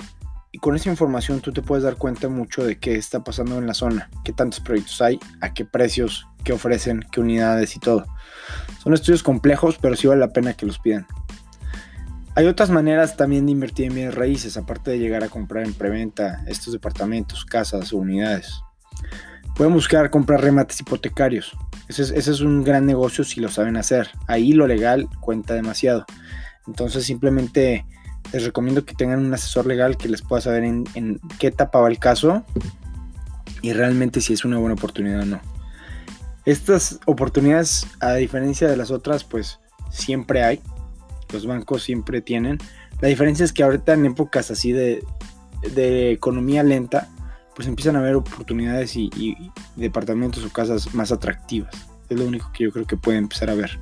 con 0.63 0.75
esa 0.75 0.89
información 0.89 1.41
tú 1.41 1.53
te 1.53 1.61
puedes 1.61 1.85
dar 1.85 1.97
cuenta 1.97 2.31
mucho 2.31 2.65
de 2.65 2.79
qué 2.79 2.95
está 2.95 3.23
pasando 3.23 3.59
en 3.59 3.67
la 3.67 3.75
zona, 3.75 4.09
qué 4.25 4.33
tantos 4.33 4.61
proyectos 4.61 5.03
hay, 5.03 5.21
a 5.43 5.53
qué 5.53 5.67
precios, 5.67 6.27
qué 6.45 6.55
ofrecen, 6.55 7.05
qué 7.13 7.21
unidades 7.21 7.77
y 7.77 7.79
todo. 7.79 8.07
Son 8.83 8.95
estudios 8.95 9.23
complejos, 9.23 9.77
pero 9.79 9.97
sí 9.97 10.07
vale 10.07 10.21
la 10.21 10.33
pena 10.33 10.55
que 10.55 10.65
los 10.65 10.79
pidan. 10.79 11.07
Hay 12.37 12.47
otras 12.47 12.69
maneras 12.69 13.17
también 13.17 13.47
de 13.47 13.53
invertir 13.53 13.87
en 13.87 13.95
bienes 13.95 14.15
raíces, 14.15 14.59
aparte 14.59 14.91
de 14.91 14.99
llegar 14.99 15.25
a 15.25 15.31
comprar 15.31 15.65
en 15.65 15.73
preventa 15.73 16.45
estos 16.47 16.75
departamentos, 16.75 17.47
casas 17.47 17.95
o 17.95 17.97
unidades. 17.97 18.61
Pueden 19.57 19.73
buscar 19.73 20.11
comprar 20.11 20.43
remates 20.43 20.79
hipotecarios. 20.81 21.57
Ese 21.89 22.15
es, 22.15 22.41
un 22.41 22.63
gran 22.63 22.85
negocio 22.85 23.25
si 23.25 23.41
lo 23.41 23.49
saben 23.49 23.79
hacer. 23.79 24.11
Ahí 24.27 24.53
lo 24.53 24.67
legal 24.67 25.09
cuenta 25.21 25.55
demasiado. 25.55 26.05
Entonces 26.67 27.05
simplemente 27.05 27.87
les 28.35 28.45
recomiendo 28.45 28.85
que 28.85 28.95
tengan 28.95 29.25
un 29.25 29.33
asesor 29.33 29.65
legal 29.65 29.97
que 29.97 30.11
les 30.11 30.21
pueda 30.21 30.43
saber 30.43 30.65
en, 30.65 30.85
qué 31.39 31.47
etapa 31.47 31.81
va 31.81 31.89
el 31.89 31.99
caso 31.99 32.45
y 33.63 33.73
realmente 33.73 34.21
si 34.21 34.35
es 34.35 34.45
una 34.45 34.59
buena 34.59 34.75
oportunidad 34.75 35.23
o 35.23 35.25
no. 35.25 35.41
Estas 36.45 37.01
oportunidades, 37.07 37.87
a 38.01 38.13
diferencia 38.13 38.69
de 38.69 38.77
las 38.77 38.91
otras, 38.91 39.25
pues 39.25 39.59
siempre 39.91 40.45
hay. 40.45 40.61
Los 41.37 41.47
bancos 41.47 41.83
siempre 41.83 42.23
tienen. 42.23 42.57
La 43.01 43.09
diferencia 43.09 43.45
es 43.45 43.53
que 43.53 43.63
ahorita 43.63 43.93
en 43.93 44.07
épocas 44.07 44.51
así 44.51 44.73
de, 44.73 45.05
de 45.75 46.13
economía 46.13 46.63
lenta, 46.63 47.09
pues 47.55 47.69
empiezan 47.69 47.97
a 47.97 47.99
haber 48.01 48.15
oportunidades 48.15 48.97
y, 48.97 49.11
departamentos 49.77 50.45
o 50.45 50.51
casas 50.51 50.95
más 50.95 51.13
atractivas. 51.13 51.75
Es 52.09 52.19
lo 52.19 52.27
único 52.27 52.51
que 52.53 52.65
yo 52.65 52.73
creo 52.73 52.87
que 52.87 52.97
puede 52.97 53.19
empezar 53.19 53.51
a 53.51 53.55
ver. 53.55 53.79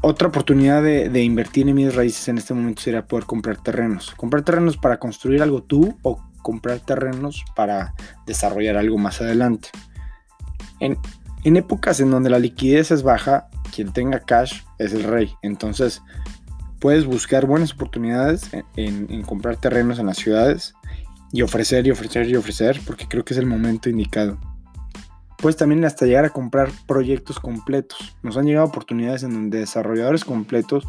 Otra 0.00 0.28
oportunidad 0.28 0.82
de, 0.82 1.22
invertir 1.22 1.68
en 1.68 1.74
mis 1.74 1.94
raíces 1.94 2.28
en 2.28 2.38
este 2.38 2.54
momento 2.54 2.82
sería 2.82 3.06
poder 3.06 3.26
comprar 3.26 3.56
terrenos. 3.58 4.12
Comprar 4.16 4.42
terrenos 4.42 4.76
para 4.76 4.98
construir 4.98 5.42
algo 5.42 5.62
tú 5.62 5.98
o 6.02 6.22
comprar 6.42 6.80
terrenos 6.80 7.44
para 7.54 7.94
desarrollar 8.26 8.76
algo 8.76 8.96
más 8.96 9.20
adelante. 9.20 9.68
En, 10.80 10.98
épocas 11.44 12.00
en 12.00 12.10
donde 12.10 12.30
la 12.30 12.38
liquidez 12.38 12.90
es 12.90 13.02
baja, 13.02 13.48
quien 13.74 13.92
tenga 13.92 14.20
cash 14.20 14.62
es 14.78 14.92
el 14.92 15.04
rey. 15.04 15.34
Entonces 15.42 16.02
puedes 16.80 17.04
buscar 17.04 17.46
buenas 17.46 17.72
oportunidades 17.72 18.50
en 18.76 19.22
comprar 19.22 19.56
terrenos 19.56 19.98
en 19.98 20.06
las 20.06 20.18
ciudades 20.18 20.74
y 21.32 21.42
ofrecer 21.42 21.86
y 21.86 21.90
ofrecer 21.90 22.28
y 22.28 22.36
ofrecer 22.36 22.80
porque 22.86 23.06
creo 23.08 23.24
que 23.24 23.34
es 23.34 23.38
el 23.38 23.46
momento 23.46 23.90
indicado 23.90 24.38
pues 25.38 25.56
también 25.56 25.84
hasta 25.84 26.04
llegar 26.04 26.24
a 26.24 26.30
comprar 26.30 26.70
proyectos 26.86 27.38
completos. 27.38 28.16
Nos 28.22 28.36
han 28.36 28.46
llegado 28.46 28.66
oportunidades 28.66 29.22
en 29.22 29.32
donde 29.32 29.60
desarrolladores 29.60 30.24
completos 30.24 30.84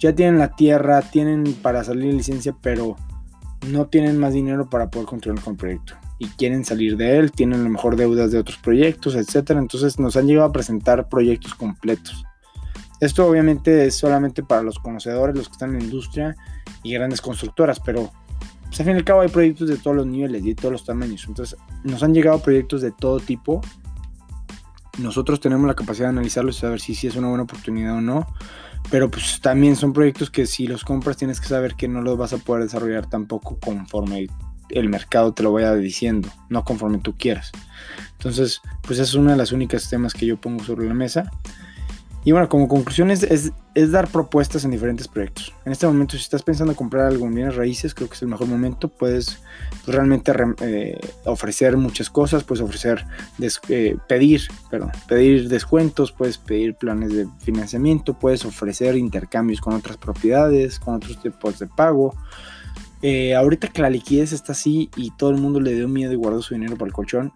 ya 0.00 0.14
tienen 0.14 0.38
la 0.38 0.54
tierra, 0.56 1.00
tienen 1.00 1.44
para 1.62 1.84
salir 1.84 2.12
licencia, 2.12 2.56
pero 2.60 2.96
no 3.68 3.86
tienen 3.86 4.18
más 4.18 4.34
dinero 4.34 4.68
para 4.68 4.90
poder 4.90 5.06
continuar 5.06 5.42
con 5.44 5.52
el 5.52 5.58
proyecto. 5.58 5.94
Y 6.18 6.26
quieren 6.30 6.64
salir 6.64 6.96
de 6.96 7.18
él, 7.18 7.30
tienen 7.30 7.60
a 7.60 7.62
lo 7.62 7.70
mejor 7.70 7.94
deudas 7.94 8.32
de 8.32 8.38
otros 8.38 8.58
proyectos, 8.58 9.14
etc. 9.14 9.50
Entonces 9.50 9.98
nos 9.98 10.16
han 10.16 10.26
llegado 10.26 10.48
a 10.48 10.52
presentar 10.52 11.08
proyectos 11.08 11.54
completos. 11.54 12.24
Esto 13.02 13.26
obviamente 13.26 13.84
es 13.84 13.96
solamente 13.96 14.44
para 14.44 14.62
los 14.62 14.78
conocedores, 14.78 15.34
los 15.34 15.48
que 15.48 15.54
están 15.54 15.70
en 15.70 15.78
la 15.80 15.84
industria 15.86 16.36
y 16.84 16.94
grandes 16.94 17.20
constructoras, 17.20 17.80
pero 17.80 18.12
pues 18.62 18.78
al 18.78 18.86
fin 18.86 18.94
y 18.94 18.98
al 18.98 19.04
cabo 19.04 19.22
hay 19.22 19.28
proyectos 19.28 19.68
de 19.68 19.76
todos 19.76 19.96
los 19.96 20.06
niveles 20.06 20.44
y 20.44 20.50
de 20.50 20.54
todos 20.54 20.70
los 20.70 20.84
tamaños. 20.84 21.24
Entonces, 21.26 21.58
nos 21.82 22.04
han 22.04 22.14
llegado 22.14 22.38
proyectos 22.38 22.80
de 22.80 22.92
todo 22.92 23.18
tipo. 23.18 23.60
Nosotros 24.98 25.40
tenemos 25.40 25.66
la 25.66 25.74
capacidad 25.74 26.06
de 26.06 26.10
analizarlos 26.10 26.58
y 26.58 26.60
saber 26.60 26.80
si, 26.80 26.94
si 26.94 27.08
es 27.08 27.16
una 27.16 27.26
buena 27.26 27.42
oportunidad 27.42 27.96
o 27.96 28.00
no. 28.00 28.24
Pero 28.88 29.10
pues 29.10 29.40
también 29.40 29.74
son 29.74 29.92
proyectos 29.92 30.30
que 30.30 30.46
si 30.46 30.68
los 30.68 30.84
compras 30.84 31.16
tienes 31.16 31.40
que 31.40 31.48
saber 31.48 31.74
que 31.74 31.88
no 31.88 32.02
los 32.02 32.16
vas 32.16 32.32
a 32.34 32.38
poder 32.38 32.62
desarrollar 32.62 33.10
tampoco 33.10 33.58
conforme 33.58 34.28
el 34.68 34.88
mercado 34.88 35.34
te 35.34 35.42
lo 35.42 35.52
vaya 35.52 35.74
diciendo, 35.74 36.28
no 36.50 36.64
conforme 36.64 36.98
tú 36.98 37.16
quieras. 37.18 37.50
Entonces, 38.12 38.62
pues 38.82 39.00
es 39.00 39.14
una 39.14 39.32
de 39.32 39.38
las 39.38 39.50
únicas 39.50 39.90
temas 39.90 40.14
que 40.14 40.24
yo 40.24 40.40
pongo 40.40 40.62
sobre 40.62 40.86
la 40.86 40.94
mesa. 40.94 41.28
Y 42.24 42.30
bueno, 42.30 42.48
como 42.48 42.68
conclusión 42.68 43.10
es, 43.10 43.24
es, 43.24 43.90
dar 43.90 44.06
propuestas 44.06 44.64
en 44.64 44.70
diferentes 44.70 45.08
proyectos. 45.08 45.52
En 45.64 45.72
este 45.72 45.88
momento, 45.88 46.16
si 46.16 46.22
estás 46.22 46.42
pensando 46.42 46.72
en 46.72 46.76
comprar 46.76 47.06
algo 47.06 47.26
en 47.26 47.34
bienes 47.34 47.56
raíces, 47.56 47.94
creo 47.94 48.08
que 48.08 48.14
es 48.14 48.22
el 48.22 48.28
mejor 48.28 48.46
momento. 48.46 48.88
Puedes 48.88 49.42
realmente 49.88 50.32
eh, 50.60 51.00
ofrecer 51.24 51.76
muchas 51.76 52.10
cosas, 52.10 52.44
puedes 52.44 52.62
ofrecer, 52.62 53.04
eh, 53.68 53.96
pedir, 54.08 54.42
perdón, 54.70 54.92
pedir 55.08 55.48
descuentos, 55.48 56.12
puedes 56.12 56.38
pedir 56.38 56.76
planes 56.76 57.12
de 57.12 57.26
financiamiento, 57.40 58.14
puedes 58.14 58.44
ofrecer 58.44 58.96
intercambios 58.96 59.60
con 59.60 59.74
otras 59.74 59.96
propiedades, 59.96 60.78
con 60.78 60.94
otros 60.94 61.20
tipos 61.20 61.58
de 61.58 61.66
pago. 61.66 62.14
Eh, 63.02 63.34
ahorita 63.34 63.66
que 63.66 63.82
la 63.82 63.90
liquidez 63.90 64.32
está 64.32 64.52
así 64.52 64.88
y 64.94 65.10
todo 65.16 65.30
el 65.30 65.38
mundo 65.38 65.58
le 65.58 65.74
dio 65.74 65.88
miedo 65.88 66.12
y 66.12 66.16
guardó 66.16 66.40
su 66.40 66.54
dinero 66.54 66.76
para 66.76 66.86
el 66.86 66.92
colchón, 66.92 67.32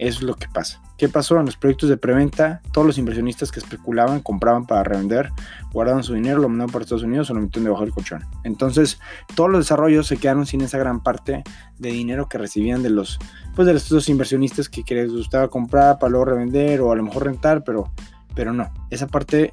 es 0.00 0.22
lo 0.22 0.34
que 0.34 0.48
pasa. 0.48 0.80
¿Qué 0.96 1.10
pasó? 1.10 1.38
En 1.38 1.44
los 1.44 1.56
proyectos 1.56 1.90
de 1.90 1.98
preventa, 1.98 2.62
todos 2.72 2.86
los 2.86 2.96
inversionistas 2.96 3.52
que 3.52 3.60
especulaban, 3.60 4.20
compraban 4.20 4.66
para 4.66 4.82
revender, 4.82 5.30
guardaban 5.72 6.02
su 6.02 6.14
dinero, 6.14 6.40
lo 6.40 6.48
mandaban 6.48 6.72
para 6.72 6.84
Estados 6.84 7.04
Unidos 7.04 7.30
o 7.30 7.34
lo 7.34 7.42
metieron 7.42 7.64
debajo 7.64 7.84
del 7.84 7.92
colchón. 7.92 8.24
Entonces, 8.44 8.98
todos 9.34 9.50
los 9.50 9.60
desarrollos 9.60 10.06
se 10.06 10.16
quedaron 10.16 10.46
sin 10.46 10.62
esa 10.62 10.78
gran 10.78 11.02
parte 11.02 11.44
de 11.78 11.90
dinero 11.90 12.30
que 12.30 12.38
recibían 12.38 12.82
de 12.82 12.88
los, 12.88 13.18
pues 13.54 13.66
de 13.66 13.74
estos 13.74 14.08
inversionistas 14.08 14.70
que 14.70 14.82
les 14.94 15.12
gustaba 15.12 15.48
comprar 15.48 15.98
para 15.98 16.10
luego 16.10 16.24
revender 16.24 16.80
o 16.80 16.92
a 16.92 16.96
lo 16.96 17.02
mejor 17.02 17.24
rentar, 17.26 17.62
pero, 17.62 17.92
pero 18.34 18.54
no. 18.54 18.72
Esa 18.88 19.06
parte 19.06 19.52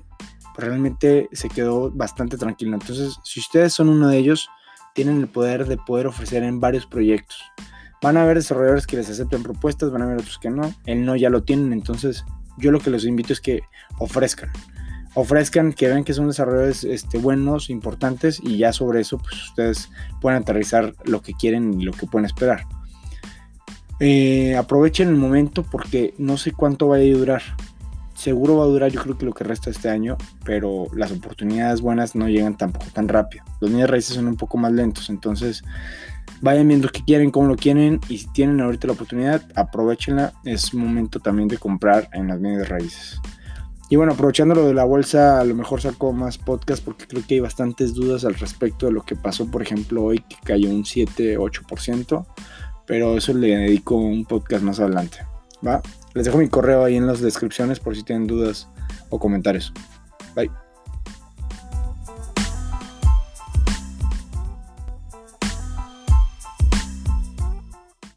realmente 0.56 1.28
se 1.34 1.50
quedó 1.50 1.92
bastante 1.92 2.38
tranquila. 2.38 2.78
Entonces, 2.80 3.20
si 3.26 3.42
ustedes 3.42 3.74
son 3.74 3.90
uno 3.90 4.08
de 4.08 4.18
ellos, 4.18 4.50
tienen 4.96 5.18
el 5.18 5.28
poder 5.28 5.68
de 5.68 5.78
poder 5.78 6.08
ofrecer 6.08 6.44
en 6.44 6.62
varios 6.62 6.86
proyectos. 6.86 7.38
Van 8.02 8.18
a 8.18 8.24
haber 8.24 8.38
desarrolladores 8.38 8.86
que 8.86 8.98
les 8.98 9.10
acepten 9.10 9.44
propuestas, 9.44 9.92
van 9.92 10.02
a 10.02 10.06
haber 10.06 10.18
otros 10.18 10.38
que 10.38 10.50
no. 10.50 10.74
El 10.86 11.06
no 11.06 11.16
ya 11.16 11.30
lo 11.30 11.44
tienen, 11.44 11.74
entonces 11.74 12.26
yo 12.58 12.72
lo 12.72 12.80
que 12.80 12.90
les 12.90 13.06
invito 13.06 13.34
es 13.34 13.42
que 13.42 13.62
ofrezcan. 14.00 14.50
Ofrezcan, 15.16 15.74
que 15.74 15.88
vean 15.88 16.04
que 16.04 16.14
son 16.14 16.28
desarrolladores 16.28 16.84
este, 16.84 17.18
buenos, 17.18 17.70
importantes 17.70 18.40
y 18.44 18.58
ya 18.58 18.72
sobre 18.72 19.02
eso 19.02 19.18
pues 19.18 19.34
ustedes 19.46 19.90
pueden 20.22 20.42
aterrizar 20.42 20.94
lo 21.06 21.22
que 21.22 21.34
quieren 21.34 21.80
y 21.80 21.86
lo 21.86 21.92
que 21.92 22.06
pueden 22.06 22.26
esperar. 22.26 22.66
Eh, 24.00 24.56
aprovechen 24.56 25.08
el 25.08 25.16
momento 25.16 25.64
porque 25.64 26.14
no 26.20 26.38
sé 26.38 26.52
cuánto 26.52 26.88
vaya 26.88 27.12
a 27.12 27.18
durar. 27.18 27.42
Seguro 28.14 28.58
va 28.58 28.64
a 28.64 28.68
durar 28.68 28.92
yo 28.92 29.02
creo 29.02 29.18
que 29.18 29.26
lo 29.26 29.34
que 29.34 29.44
resta 29.44 29.70
este 29.70 29.90
año, 29.90 30.18
pero 30.44 30.88
las 30.94 31.12
oportunidades 31.12 31.82
buenas 31.82 32.16
no 32.16 32.28
llegan 32.28 32.58
tampoco 32.58 32.86
tan 32.94 33.08
rápido. 33.08 33.44
Los 33.60 33.72
niños 33.72 33.90
raíces 33.90 34.16
son 34.16 34.28
un 34.28 34.38
poco 34.38 34.58
más 34.58 34.72
lentos, 34.72 35.10
entonces 35.10 35.64
Vayan 36.42 36.68
viendo 36.68 36.90
qué 36.90 37.04
quieren, 37.04 37.32
cómo 37.32 37.48
lo 37.48 37.56
quieren 37.56 38.00
y 38.10 38.20
si 38.20 38.28
tienen 38.32 38.62
ahorita 38.62 38.88
la 38.88 38.94
oportunidad, 38.94 39.42
aprovechenla. 39.56 40.34
Es 40.44 40.74
momento 40.74 41.20
también 41.20 41.48
de 41.48 41.58
comprar 41.58 42.10
en 42.14 42.28
las 42.28 42.40
bienes 42.40 42.70
raíces. 42.70 43.20
Y 43.90 43.96
bueno, 43.96 44.14
aprovechando 44.14 44.54
lo 44.54 44.68
de 44.68 44.74
la 44.74 44.84
bolsa, 44.84 45.40
a 45.40 45.46
lo 45.46 45.56
mejor 45.56 45.82
saco 45.82 46.12
más 46.12 46.38
podcast 46.38 46.84
porque 46.84 47.08
creo 47.08 47.24
que 47.26 47.36
hay 47.36 47.40
bastantes 47.40 47.94
dudas 47.94 48.26
al 48.26 48.36
respecto 48.36 48.86
de 48.86 48.92
lo 48.92 49.04
que 49.04 49.16
pasó, 49.16 49.50
por 49.50 49.62
ejemplo, 49.62 50.04
hoy 50.04 50.20
que 50.20 50.36
cayó 50.44 50.70
un 50.70 50.84
7-8%, 50.84 52.26
pero 52.86 53.18
eso 53.18 53.34
le 53.34 53.56
dedico 53.56 53.96
un 53.96 54.26
podcast 54.26 54.64
más 54.64 54.80
adelante. 54.80 55.20
¿va? 55.66 55.82
Les 56.14 56.26
dejo 56.26 56.38
mi 56.38 56.50
correo 56.50 56.84
ahí 56.84 56.96
en 56.96 57.08
las 57.08 57.22
descripciones 57.22 57.80
por 57.80 57.96
si 57.96 58.04
tienen 58.04 58.28
dudas 58.28 58.68
o 59.10 59.20
comentarios. 59.20 59.72
Bye. 60.36 60.67